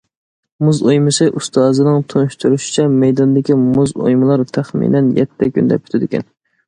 [0.67, 6.27] مۇز ئويمىسى ئۇستازىنىڭ تونۇشتۇرۇشىچە، مەيداندىكى مۇز ئويمىلار تەخمىنەن يەتتە كۈندە پۈتىدىكەن.